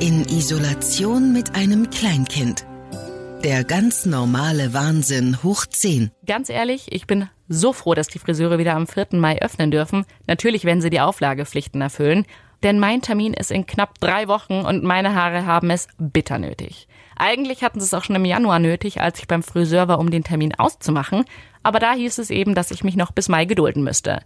In 0.00 0.24
Isolation 0.28 1.32
mit 1.32 1.56
einem 1.56 1.90
Kleinkind. 1.90 2.64
Der 3.42 3.64
ganz 3.64 4.06
normale 4.06 4.72
Wahnsinn 4.72 5.42
hoch 5.42 5.66
10. 5.66 6.12
Ganz 6.24 6.48
ehrlich, 6.50 6.92
ich 6.92 7.08
bin 7.08 7.28
so 7.48 7.72
froh, 7.72 7.94
dass 7.94 8.06
die 8.06 8.20
Friseure 8.20 8.58
wieder 8.58 8.76
am 8.76 8.86
4. 8.86 9.08
Mai 9.14 9.42
öffnen 9.42 9.72
dürfen. 9.72 10.04
Natürlich, 10.28 10.64
wenn 10.64 10.80
sie 10.80 10.90
die 10.90 11.00
Auflagepflichten 11.00 11.80
erfüllen. 11.80 12.26
Denn 12.62 12.78
mein 12.78 13.02
Termin 13.02 13.34
ist 13.34 13.50
in 13.50 13.66
knapp 13.66 13.98
drei 13.98 14.28
Wochen 14.28 14.60
und 14.60 14.84
meine 14.84 15.16
Haare 15.16 15.46
haben 15.46 15.70
es 15.70 15.88
bitter 15.98 16.38
nötig. 16.38 16.86
Eigentlich 17.18 17.64
hatten 17.64 17.80
sie 17.80 17.86
es 17.86 17.94
auch 17.94 18.04
schon 18.04 18.16
im 18.16 18.24
Januar 18.24 18.60
nötig, 18.60 19.00
als 19.00 19.18
ich 19.18 19.26
beim 19.26 19.42
Friseur 19.42 19.88
war, 19.88 19.98
um 19.98 20.10
den 20.10 20.22
Termin 20.22 20.54
auszumachen. 20.54 21.24
Aber 21.64 21.80
da 21.80 21.92
hieß 21.92 22.18
es 22.18 22.30
eben, 22.30 22.54
dass 22.54 22.70
ich 22.70 22.84
mich 22.84 22.96
noch 22.96 23.10
bis 23.10 23.28
Mai 23.28 23.44
gedulden 23.44 23.82
müsste. 23.82 24.20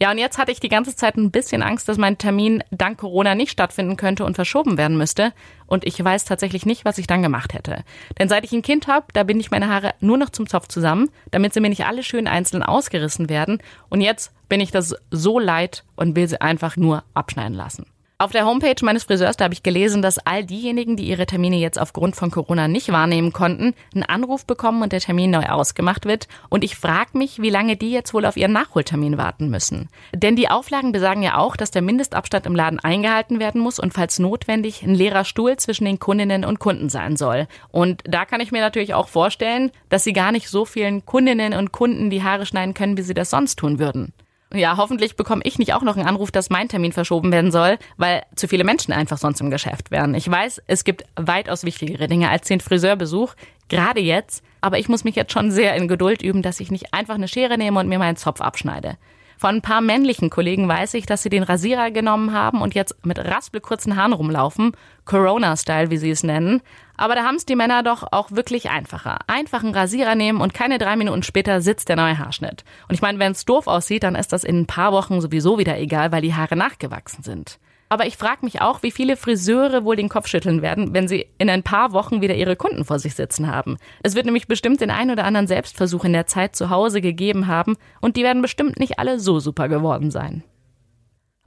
Ja, 0.00 0.10
und 0.10 0.18
jetzt 0.18 0.38
hatte 0.38 0.50
ich 0.50 0.58
die 0.58 0.70
ganze 0.70 0.96
Zeit 0.96 1.16
ein 1.16 1.30
bisschen 1.30 1.62
Angst, 1.62 1.88
dass 1.88 1.98
mein 1.98 2.16
Termin 2.16 2.64
dank 2.70 2.98
Corona 2.98 3.34
nicht 3.34 3.50
stattfinden 3.50 3.96
könnte 3.96 4.24
und 4.24 4.34
verschoben 4.34 4.78
werden 4.78 4.96
müsste. 4.96 5.32
Und 5.66 5.86
ich 5.86 6.02
weiß 6.02 6.24
tatsächlich 6.24 6.64
nicht, 6.64 6.86
was 6.86 6.98
ich 6.98 7.06
dann 7.06 7.22
gemacht 7.22 7.52
hätte. 7.52 7.84
Denn 8.18 8.28
seit 8.28 8.44
ich 8.44 8.52
ein 8.52 8.62
Kind 8.62 8.86
habe, 8.86 9.06
da 9.12 9.22
binde 9.22 9.42
ich 9.42 9.50
meine 9.50 9.68
Haare 9.68 9.94
nur 10.00 10.16
noch 10.16 10.30
zum 10.30 10.48
Zopf 10.48 10.68
zusammen, 10.68 11.10
damit 11.30 11.52
sie 11.52 11.60
mir 11.60 11.68
nicht 11.68 11.84
alle 11.84 12.02
schön 12.02 12.26
einzeln 12.26 12.62
ausgerissen 12.62 13.28
werden. 13.28 13.58
Und 13.90 14.00
jetzt 14.00 14.32
bin 14.48 14.60
ich 14.60 14.70
das 14.70 14.96
so 15.10 15.38
leid 15.38 15.84
und 15.96 16.16
will 16.16 16.26
sie 16.26 16.40
einfach 16.40 16.76
nur 16.76 17.04
abschneiden 17.12 17.54
lassen. 17.54 17.86
Auf 18.20 18.32
der 18.32 18.46
Homepage 18.46 18.74
meines 18.84 19.04
Friseurs, 19.04 19.36
da 19.36 19.44
habe 19.44 19.54
ich 19.54 19.62
gelesen, 19.62 20.02
dass 20.02 20.18
all 20.18 20.44
diejenigen, 20.44 20.96
die 20.96 21.06
ihre 21.06 21.24
Termine 21.24 21.54
jetzt 21.54 21.78
aufgrund 21.78 22.16
von 22.16 22.32
Corona 22.32 22.66
nicht 22.66 22.90
wahrnehmen 22.90 23.32
konnten, 23.32 23.74
einen 23.94 24.02
Anruf 24.02 24.44
bekommen 24.44 24.82
und 24.82 24.90
der 24.90 24.98
Termin 24.98 25.30
neu 25.30 25.44
ausgemacht 25.44 26.04
wird. 26.04 26.26
Und 26.48 26.64
ich 26.64 26.74
frage 26.74 27.16
mich, 27.16 27.40
wie 27.40 27.48
lange 27.48 27.76
die 27.76 27.92
jetzt 27.92 28.12
wohl 28.12 28.26
auf 28.26 28.36
ihren 28.36 28.50
Nachholtermin 28.50 29.18
warten 29.18 29.50
müssen. 29.50 29.88
Denn 30.12 30.34
die 30.34 30.50
Auflagen 30.50 30.90
besagen 30.90 31.22
ja 31.22 31.38
auch, 31.38 31.54
dass 31.56 31.70
der 31.70 31.82
Mindestabstand 31.82 32.44
im 32.46 32.56
Laden 32.56 32.80
eingehalten 32.80 33.38
werden 33.38 33.60
muss 33.60 33.78
und 33.78 33.94
falls 33.94 34.18
notwendig 34.18 34.82
ein 34.82 34.96
leerer 34.96 35.24
Stuhl 35.24 35.56
zwischen 35.56 35.84
den 35.84 36.00
Kundinnen 36.00 36.44
und 36.44 36.58
Kunden 36.58 36.88
sein 36.88 37.16
soll. 37.16 37.46
Und 37.70 38.02
da 38.04 38.24
kann 38.24 38.40
ich 38.40 38.50
mir 38.50 38.62
natürlich 38.62 38.94
auch 38.94 39.06
vorstellen, 39.06 39.70
dass 39.90 40.02
sie 40.02 40.12
gar 40.12 40.32
nicht 40.32 40.48
so 40.48 40.64
vielen 40.64 41.06
Kundinnen 41.06 41.54
und 41.54 41.70
Kunden 41.70 42.10
die 42.10 42.24
Haare 42.24 42.46
schneiden 42.46 42.74
können, 42.74 42.96
wie 42.96 43.02
sie 43.02 43.14
das 43.14 43.30
sonst 43.30 43.60
tun 43.60 43.78
würden. 43.78 44.12
Ja, 44.54 44.78
hoffentlich 44.78 45.14
bekomme 45.16 45.42
ich 45.44 45.58
nicht 45.58 45.74
auch 45.74 45.82
noch 45.82 45.96
einen 45.96 46.08
Anruf, 46.08 46.30
dass 46.30 46.48
mein 46.48 46.68
Termin 46.68 46.92
verschoben 46.92 47.30
werden 47.32 47.50
soll, 47.50 47.78
weil 47.98 48.22
zu 48.34 48.48
viele 48.48 48.64
Menschen 48.64 48.92
einfach 48.92 49.18
sonst 49.18 49.40
im 49.42 49.50
Geschäft 49.50 49.90
wären. 49.90 50.14
Ich 50.14 50.30
weiß, 50.30 50.62
es 50.66 50.84
gibt 50.84 51.04
weitaus 51.16 51.64
wichtigere 51.64 52.06
Dinge 52.06 52.30
als 52.30 52.48
den 52.48 52.60
Friseurbesuch, 52.60 53.34
gerade 53.68 54.00
jetzt, 54.00 54.42
aber 54.62 54.78
ich 54.78 54.88
muss 54.88 55.04
mich 55.04 55.16
jetzt 55.16 55.32
schon 55.32 55.50
sehr 55.50 55.74
in 55.76 55.86
Geduld 55.86 56.22
üben, 56.22 56.40
dass 56.40 56.60
ich 56.60 56.70
nicht 56.70 56.94
einfach 56.94 57.16
eine 57.16 57.28
Schere 57.28 57.58
nehme 57.58 57.78
und 57.78 57.88
mir 57.88 57.98
meinen 57.98 58.16
Zopf 58.16 58.40
abschneide. 58.40 58.96
Von 59.38 59.56
ein 59.56 59.62
paar 59.62 59.80
männlichen 59.80 60.30
Kollegen 60.30 60.66
weiß 60.66 60.94
ich, 60.94 61.06
dass 61.06 61.22
sie 61.22 61.28
den 61.28 61.44
Rasierer 61.44 61.92
genommen 61.92 62.32
haben 62.32 62.60
und 62.60 62.74
jetzt 62.74 62.96
mit 63.06 63.20
raspelkurzen 63.20 63.94
Haaren 63.94 64.12
rumlaufen. 64.12 64.72
Corona-Style, 65.04 65.90
wie 65.90 65.96
sie 65.96 66.10
es 66.10 66.24
nennen. 66.24 66.60
Aber 66.96 67.14
da 67.14 67.22
haben 67.22 67.36
es 67.36 67.46
die 67.46 67.54
Männer 67.54 67.84
doch 67.84 68.04
auch 68.10 68.32
wirklich 68.32 68.68
einfacher. 68.68 69.18
Einfach 69.28 69.62
einen 69.62 69.74
Rasierer 69.74 70.16
nehmen 70.16 70.40
und 70.40 70.54
keine 70.54 70.78
drei 70.78 70.96
Minuten 70.96 71.22
später 71.22 71.60
sitzt 71.60 71.88
der 71.88 71.94
neue 71.94 72.18
Haarschnitt. 72.18 72.64
Und 72.88 72.96
ich 72.96 73.00
meine, 73.00 73.20
wenn 73.20 73.30
es 73.30 73.44
doof 73.44 73.68
aussieht, 73.68 74.02
dann 74.02 74.16
ist 74.16 74.32
das 74.32 74.42
in 74.42 74.62
ein 74.62 74.66
paar 74.66 74.90
Wochen 74.90 75.20
sowieso 75.20 75.56
wieder 75.56 75.78
egal, 75.78 76.10
weil 76.10 76.22
die 76.22 76.34
Haare 76.34 76.56
nachgewachsen 76.56 77.22
sind. 77.22 77.60
Aber 77.88 78.06
ich 78.06 78.16
frage 78.16 78.44
mich 78.44 78.60
auch, 78.60 78.82
wie 78.82 78.90
viele 78.90 79.16
Friseure 79.16 79.84
wohl 79.84 79.96
den 79.96 80.08
Kopf 80.08 80.26
schütteln 80.26 80.62
werden, 80.62 80.92
wenn 80.94 81.08
sie 81.08 81.26
in 81.38 81.48
ein 81.48 81.62
paar 81.62 81.92
Wochen 81.92 82.20
wieder 82.20 82.34
ihre 82.34 82.56
Kunden 82.56 82.84
vor 82.84 82.98
sich 82.98 83.14
sitzen 83.14 83.46
haben. 83.46 83.78
Es 84.02 84.14
wird 84.14 84.26
nämlich 84.26 84.46
bestimmt 84.46 84.80
den 84.80 84.90
ein 84.90 85.10
oder 85.10 85.24
anderen 85.24 85.46
Selbstversuch 85.46 86.04
in 86.04 86.12
der 86.12 86.26
Zeit 86.26 86.54
zu 86.54 86.70
Hause 86.70 87.00
gegeben 87.00 87.46
haben 87.46 87.76
und 88.00 88.16
die 88.16 88.22
werden 88.22 88.42
bestimmt 88.42 88.78
nicht 88.78 88.98
alle 88.98 89.18
so 89.18 89.40
super 89.40 89.68
geworden 89.68 90.10
sein. 90.10 90.44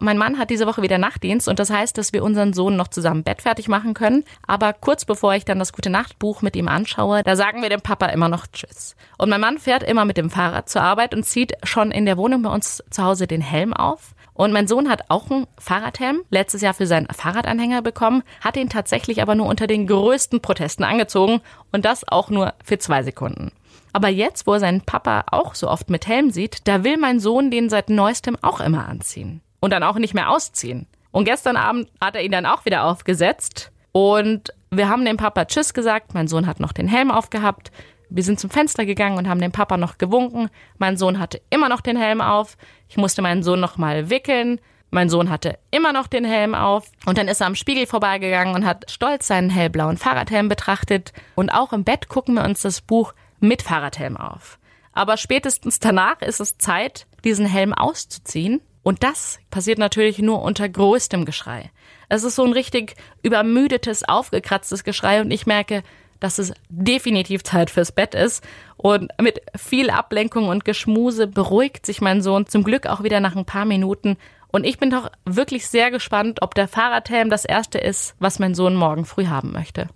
Mein 0.03 0.17
Mann 0.17 0.39
hat 0.39 0.50
diese 0.50 0.66
Woche 0.66 0.81
wieder 0.81 0.98
Nachtdienst 0.98 1.48
und 1.48 1.59
das 1.59 1.70
heißt, 1.70 1.95
dass 1.95 2.11
wir 2.11 2.23
unseren 2.23 2.53
Sohn 2.53 2.76
noch 2.76 2.88
zusammen 2.88 3.23
Bett 3.23 3.44
fertig 3.44 3.67
machen 3.67 3.94
können. 3.94 4.23
Aber 4.48 4.73
kurz 4.73 5.05
bevor 5.05 5.36
ich 5.36 5.45
dann 5.45 5.59
das 5.59 5.73
Gute 5.73 5.92
Nachtbuch 5.92 6.42
mit 6.42 6.55
ihm 6.55 6.67
anschaue, 6.67 7.22
da 7.22 7.36
sagen 7.36 7.61
wir 7.61 7.70
dem 7.70 7.81
Papa 7.81 8.08
immer 8.08 8.28
noch 8.28 8.48
Tschüss. 8.48 8.95
Und 9.20 9.30
mein 9.30 9.42
Mann 9.42 9.59
fährt 9.59 9.83
immer 9.83 10.03
mit 10.05 10.17
dem 10.17 10.31
Fahrrad 10.31 10.70
zur 10.70 10.81
Arbeit 10.81 11.14
und 11.14 11.23
zieht 11.23 11.54
schon 11.61 11.92
in 11.92 12.08
der 12.08 12.17
Wohnung 12.17 12.42
bei 12.42 12.49
uns 12.49 12.83
zu 12.89 13.04
Hause 13.04 13.27
den 13.27 13.42
Helm 13.42 13.76
auf. 13.76 14.15
Und 14.33 14.53
mein 14.53 14.67
Sohn 14.67 14.89
hat 14.89 15.09
auch 15.09 15.30
einen 15.30 15.47
Fahrradhelm 15.58 16.23
letztes 16.30 16.61
Jahr 16.61 16.73
für 16.73 16.87
seinen 16.87 17.08
Fahrradanhänger 17.08 17.81
bekommen, 17.81 18.23
hat 18.42 18.58
ihn 18.58 18.69
tatsächlich 18.69 19.21
aber 19.21 19.36
nur 19.36 19.47
unter 19.47 19.67
den 19.67 19.87
größten 19.87 20.42
Protesten 20.42 20.83
angezogen 20.83 21.42
und 21.71 21.86
das 21.86 22.08
auch 22.08 22.30
nur 22.30 22.53
für 22.64 22.80
zwei 22.80 23.03
Sekunden. 23.03 23.52
Aber 23.93 24.08
jetzt, 24.08 24.47
wo 24.47 24.53
er 24.53 24.59
seinen 24.59 24.81
Papa 24.81 25.25
auch 25.31 25.53
so 25.53 25.70
oft 25.70 25.89
mit 25.89 26.08
Helm 26.08 26.31
sieht, 26.31 26.67
da 26.67 26.83
will 26.83 26.97
mein 26.97 27.20
Sohn 27.20 27.52
den 27.52 27.70
seit 27.70 27.89
neuestem 27.89 28.37
auch 28.41 28.61
immer 28.61 28.87
anziehen 28.87 29.41
und 29.59 29.71
dann 29.71 29.83
auch 29.83 29.97
nicht 29.97 30.14
mehr 30.14 30.30
ausziehen. 30.30 30.87
Und 31.11 31.25
gestern 31.25 31.58
Abend 31.58 31.89
hat 31.99 32.15
er 32.15 32.23
ihn 32.23 32.31
dann 32.31 32.45
auch 32.45 32.64
wieder 32.65 32.86
aufgesetzt 32.86 33.71
und 33.91 34.53
wir 34.70 34.87
haben 34.87 35.03
dem 35.03 35.17
Papa 35.17 35.45
Tschüss 35.45 35.73
gesagt. 35.73 36.14
Mein 36.14 36.30
Sohn 36.30 36.47
hat 36.47 36.61
noch 36.61 36.71
den 36.71 36.87
Helm 36.87 37.11
aufgehabt. 37.11 37.71
Wir 38.14 38.23
sind 38.23 38.42
zum 38.42 38.49
Fenster 38.49 38.86
gegangen 38.86 39.17
und 39.17 39.30
haben 39.30 39.39
dem 39.39 39.54
Papa 39.54 39.77
noch 39.77 39.98
gewunken. 39.98 40.49
Mein 40.77 40.98
Sohn 40.98 41.17
hatte 41.17 41.42
immer 41.49 41.70
noch 41.70 41.80
den 41.80 41.95
Helm 41.95 42.20
auf. 42.20 42.58
Ich 42.89 42.98
musste 42.98 43.22
meinen 43.22 43.42
Sohn 43.42 43.61
noch 43.61 43.77
mal 43.77 44.10
wickeln. 44.10 44.60
Mein 44.89 45.10
Sohn 45.10 45.30
hatte 45.30 45.58
immer 45.72 45.94
noch 45.94 46.08
den 46.08 46.26
Helm 46.26 46.54
auf 46.54 46.92
und 47.05 47.17
dann 47.17 47.30
ist 47.30 47.39
er 47.39 47.48
am 47.48 47.55
Spiegel 47.55 47.88
vorbeigegangen 47.88 48.54
und 48.54 48.66
hat 48.66 48.92
stolz 48.92 49.27
seinen 49.27 49.50
hellblauen 49.50 49.95
Fahrradhelm 49.95 50.50
betrachtet. 50.50 51.14
Und 51.36 51.52
auch 51.52 51.71
im 51.71 51.86
Bett 51.86 52.10
gucken 52.10 52.36
wir 52.36 52.44
uns 52.44 52.61
das 52.61 52.82
Buch 52.82 53.14
mit 53.39 53.61
Fahrradhelm 53.61 54.17
auf. 54.17 54.60
Aber 54.92 55.16
spätestens 55.16 55.80
danach 55.80 56.21
ist 56.21 56.42
es 56.42 56.58
Zeit, 56.58 57.08
diesen 57.23 57.45
Helm 57.45 57.73
auszuziehen 57.73 58.60
und 58.83 59.04
das 59.04 59.39
passiert 59.52 59.77
natürlich 59.77 60.20
nur 60.20 60.42
unter 60.42 60.67
größtem 60.67 61.23
Geschrei. 61.23 61.71
Es 62.10 62.23
ist 62.23 62.36
so 62.36 62.44
ein 62.44 62.52
richtig 62.52 62.95
übermüdetes, 63.21 64.04
aufgekratztes 64.08 64.83
Geschrei 64.83 65.21
und 65.21 65.32
ich 65.32 65.45
merke, 65.45 65.83
dass 66.21 66.39
es 66.39 66.54
definitiv 66.70 67.43
Zeit 67.43 67.70
fürs 67.70 67.92
Bett 67.92 68.15
ist. 68.15 68.42
Und 68.77 69.11
mit 69.21 69.42
viel 69.58 69.89
Ablenkung 69.89 70.48
und 70.48 70.64
Geschmuse 70.64 71.27
beruhigt 71.27 71.86
sich 71.86 71.99
mein 71.99 72.21
Sohn 72.21 72.48
zum 72.48 72.64
Glück 72.64 72.87
auch 72.87 73.04
wieder 73.04 73.20
nach 73.20 73.36
ein 73.36 73.45
paar 73.45 73.65
Minuten. 73.65 74.15
Und 74.48 74.65
ich 74.65 74.77
bin 74.77 74.89
doch 74.89 75.11
wirklich 75.26 75.67
sehr 75.67 75.92
gespannt, 75.92 76.42
ob 76.42 76.55
der 76.55 76.70
Fahrradhelm 76.70 77.30
das 77.30 77.43
erste 77.43 77.77
ist, 77.77 78.15
was 78.20 78.39
mein 78.39 78.55
Sohn 78.55 78.76
morgen 78.76 79.05
früh 79.05 79.27
haben 79.27 79.52
möchte. 79.52 79.89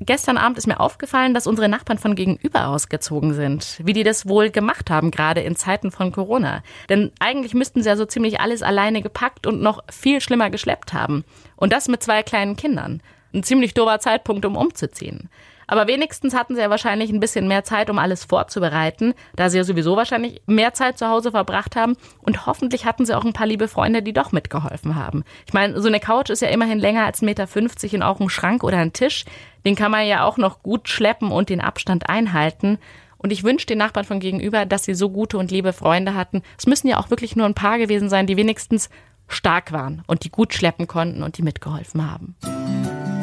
Gestern 0.00 0.36
Abend 0.36 0.58
ist 0.58 0.66
mir 0.66 0.78
aufgefallen, 0.78 1.32
dass 1.32 1.46
unsere 1.46 1.70
Nachbarn 1.70 1.96
von 1.96 2.14
gegenüber 2.14 2.68
ausgezogen 2.68 3.32
sind. 3.32 3.80
Wie 3.82 3.94
die 3.94 4.02
das 4.02 4.28
wohl 4.28 4.50
gemacht 4.50 4.90
haben, 4.90 5.10
gerade 5.10 5.40
in 5.40 5.56
Zeiten 5.56 5.90
von 5.90 6.12
Corona. 6.12 6.62
Denn 6.90 7.12
eigentlich 7.18 7.54
müssten 7.54 7.82
sie 7.82 7.88
ja 7.88 7.96
so 7.96 8.04
ziemlich 8.04 8.38
alles 8.38 8.62
alleine 8.62 9.00
gepackt 9.00 9.46
und 9.46 9.62
noch 9.62 9.82
viel 9.90 10.20
schlimmer 10.20 10.50
geschleppt 10.50 10.92
haben. 10.92 11.24
Und 11.56 11.72
das 11.72 11.88
mit 11.88 12.02
zwei 12.02 12.22
kleinen 12.22 12.56
Kindern. 12.56 13.00
Ein 13.36 13.42
ziemlich 13.42 13.74
dober 13.74 14.00
Zeitpunkt, 14.00 14.46
um 14.46 14.56
umzuziehen. 14.56 15.28
Aber 15.66 15.86
wenigstens 15.86 16.34
hatten 16.34 16.54
sie 16.54 16.62
ja 16.62 16.70
wahrscheinlich 16.70 17.10
ein 17.10 17.20
bisschen 17.20 17.48
mehr 17.48 17.64
Zeit, 17.64 17.90
um 17.90 17.98
alles 17.98 18.24
vorzubereiten, 18.24 19.12
da 19.34 19.50
sie 19.50 19.58
ja 19.58 19.64
sowieso 19.64 19.94
wahrscheinlich 19.94 20.40
mehr 20.46 20.72
Zeit 20.72 20.96
zu 20.96 21.08
Hause 21.08 21.32
verbracht 21.32 21.76
haben. 21.76 21.96
Und 22.22 22.46
hoffentlich 22.46 22.86
hatten 22.86 23.04
sie 23.04 23.14
auch 23.14 23.26
ein 23.26 23.34
paar 23.34 23.46
liebe 23.46 23.68
Freunde, 23.68 24.02
die 24.02 24.14
doch 24.14 24.32
mitgeholfen 24.32 24.94
haben. 24.94 25.22
Ich 25.46 25.52
meine, 25.52 25.78
so 25.82 25.88
eine 25.88 26.00
Couch 26.00 26.30
ist 26.30 26.40
ja 26.40 26.48
immerhin 26.48 26.78
länger 26.78 27.04
als 27.04 27.22
1,50 27.22 27.24
Meter 27.24 27.94
und 27.96 28.02
auch 28.02 28.20
ein 28.20 28.30
Schrank 28.30 28.64
oder 28.64 28.78
ein 28.78 28.94
Tisch. 28.94 29.26
Den 29.66 29.74
kann 29.74 29.90
man 29.90 30.06
ja 30.06 30.24
auch 30.24 30.38
noch 30.38 30.62
gut 30.62 30.88
schleppen 30.88 31.30
und 31.30 31.50
den 31.50 31.60
Abstand 31.60 32.08
einhalten. 32.08 32.78
Und 33.18 33.32
ich 33.32 33.44
wünsche 33.44 33.66
den 33.66 33.78
Nachbarn 33.78 34.06
von 34.06 34.20
gegenüber, 34.20 34.64
dass 34.64 34.84
sie 34.84 34.94
so 34.94 35.10
gute 35.10 35.36
und 35.36 35.50
liebe 35.50 35.74
Freunde 35.74 36.14
hatten. 36.14 36.42
Es 36.56 36.66
müssen 36.66 36.88
ja 36.88 36.98
auch 36.98 37.10
wirklich 37.10 37.36
nur 37.36 37.44
ein 37.44 37.54
paar 37.54 37.76
gewesen 37.76 38.08
sein, 38.08 38.26
die 38.26 38.38
wenigstens 38.38 38.88
stark 39.28 39.72
waren 39.72 40.02
und 40.06 40.24
die 40.24 40.30
gut 40.30 40.54
schleppen 40.54 40.86
konnten 40.86 41.22
und 41.22 41.36
die 41.36 41.42
mitgeholfen 41.42 42.10
haben. 42.10 42.36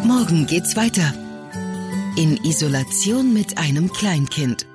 Morgen 0.03 0.45
geht's 0.47 0.75
weiter. 0.75 1.13
In 2.17 2.37
Isolation 2.43 3.33
mit 3.33 3.57
einem 3.57 3.91
Kleinkind. 3.91 4.67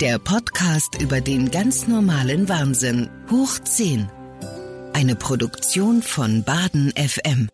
Der 0.00 0.18
Podcast 0.18 1.00
über 1.00 1.20
den 1.20 1.52
ganz 1.52 1.86
normalen 1.86 2.48
Wahnsinn. 2.48 3.08
Hoch 3.30 3.58
10. 3.62 4.10
Eine 4.92 5.14
Produktion 5.14 6.02
von 6.02 6.42
Baden 6.42 6.92
FM. 6.96 7.48